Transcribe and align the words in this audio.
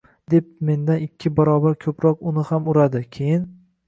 —deb 0.33 0.45
mendan 0.69 1.03
ikki 1.07 1.31
barobar 1.39 1.75
ko'proq 1.85 2.23
uni 2.31 2.47
ham 2.47 2.71
uradi. 2.73 3.03
Keyin: 3.19 3.45